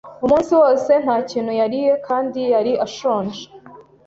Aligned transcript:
Umunsi 0.25 0.51
wose 0.61 0.91
nta 1.03 1.17
kintu 1.29 1.51
yariye 1.61 1.91
kandi 2.07 2.39
yari 2.53 2.73
ashonje. 2.85 3.41